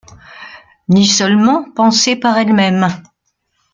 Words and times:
ni 0.89 1.05
seulement 1.05 1.63
penser 1.73 2.15
par 2.15 2.35
elle-même. 2.35 2.87